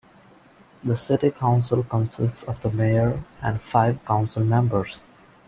[0.83, 5.03] The city council consists of the mayor and five council members.